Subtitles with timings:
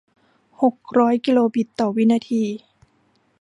[0.61, 2.43] หกร้อยกิโลบิตต่อวินาที